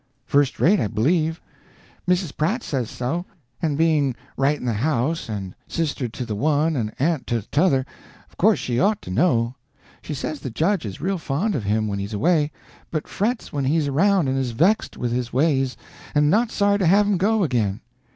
[0.25, 1.39] "First rate, I believe.
[2.07, 2.35] Mrs.
[2.35, 3.23] Pratt says so;
[3.61, 7.85] and being right in the house, and sister to the one and aunt to t'other,
[8.27, 9.53] of course she ought to know.
[10.01, 12.51] She says the judge is real fond of him when he's away;
[12.89, 15.77] but frets when he's around and is vexed with his ways,
[16.15, 17.81] and not sorry to have him go again.